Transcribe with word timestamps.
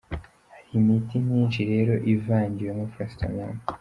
Hari 0.51 0.69
imiti 0.79 1.15
myinshi 1.27 1.59
rero 1.71 1.93
ivangiyemo 2.13 2.83
paracetamol:. 2.91 3.51